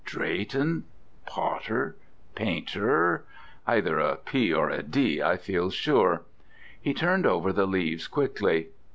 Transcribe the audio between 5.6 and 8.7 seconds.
sure." He turned over the leaves quickly.